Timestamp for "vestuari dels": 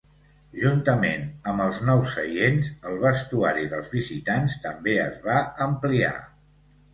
3.03-3.93